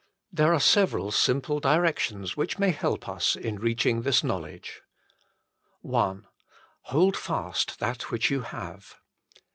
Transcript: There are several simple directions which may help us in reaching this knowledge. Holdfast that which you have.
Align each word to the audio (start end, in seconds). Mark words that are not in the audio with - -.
There 0.33 0.51
are 0.51 0.59
several 0.59 1.11
simple 1.11 1.59
directions 1.59 2.35
which 2.35 2.57
may 2.57 2.71
help 2.71 3.07
us 3.07 3.35
in 3.35 3.59
reaching 3.59 4.01
this 4.01 4.23
knowledge. 4.23 4.81
Holdfast 5.85 7.77
that 7.79 8.09
which 8.09 8.31
you 8.31 8.41
have. 8.41 8.95